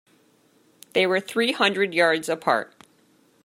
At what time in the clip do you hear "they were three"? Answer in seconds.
0.93-1.51